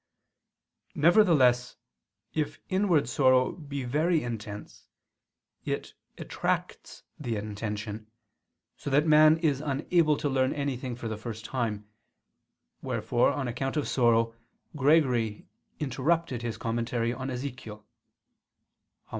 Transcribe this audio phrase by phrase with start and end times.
[0.95, 1.75] Nevertheless
[2.33, 4.87] if inward sorrow be very intense,
[5.63, 8.09] it attracts the intention,
[8.77, 11.87] so that man is unable to learn anything for the first time:
[12.81, 14.33] wherefore on account of sorrow
[14.75, 15.45] Gregory
[15.79, 17.85] interrupted his commentary on Ezechiel (Hom.